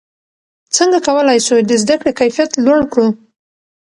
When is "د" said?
1.69-1.71